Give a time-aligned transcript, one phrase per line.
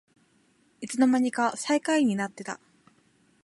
[0.81, 2.59] いつのまにか最下位になってた